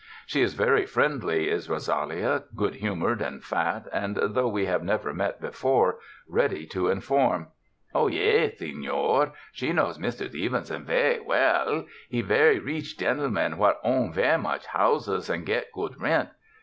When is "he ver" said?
12.09-12.59